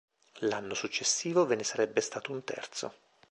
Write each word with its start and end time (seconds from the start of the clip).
L'anno 0.39 0.73
successivo 0.73 1.45
ve 1.45 1.53
ne 1.53 1.63
sarebbe 1.63 2.01
stato 2.01 2.31
un 2.31 2.43
terzo. 2.43 2.93